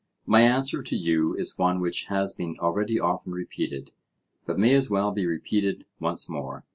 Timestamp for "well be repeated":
4.89-5.85